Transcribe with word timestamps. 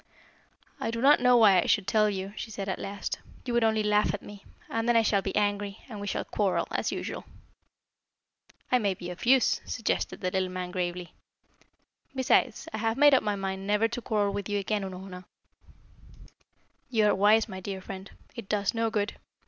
"I 0.79 0.89
do 0.89 0.99
not 0.99 1.19
know 1.19 1.37
why 1.37 1.61
I 1.61 1.67
should 1.67 1.85
tell 1.85 2.09
you," 2.09 2.33
she 2.35 2.49
said 2.49 2.67
at 2.67 2.79
last. 2.79 3.19
"You 3.45 3.53
will 3.53 3.63
only 3.63 3.83
laugh 3.83 4.15
at 4.15 4.23
me, 4.23 4.43
and 4.67 4.89
then 4.89 4.95
I 4.97 5.03
shall 5.03 5.21
be 5.21 5.35
angry, 5.35 5.83
and 5.87 6.01
we 6.01 6.07
shall 6.07 6.25
quarrel 6.25 6.67
as 6.71 6.91
usual." 6.91 7.23
"I 8.71 8.79
may 8.79 8.95
be 8.95 9.11
of 9.11 9.27
use," 9.27 9.61
suggested 9.63 10.21
the 10.21 10.31
little 10.31 10.49
man 10.49 10.71
gravely. 10.71 11.13
"Besides, 12.15 12.67
I 12.73 12.77
have 12.79 12.97
made 12.97 13.13
up 13.13 13.21
my 13.21 13.35
mind 13.35 13.67
never 13.67 13.87
to 13.89 14.01
quarrel 14.01 14.33
with 14.33 14.49
you 14.49 14.57
again, 14.57 14.81
Unorna." 14.83 15.25
"You 16.89 17.05
are 17.05 17.13
wise, 17.13 17.47
my 17.47 17.59
dear 17.59 17.79
friend. 17.79 18.09
It 18.35 18.49
does 18.49 18.73
no 18.73 18.89
good. 18.89 19.17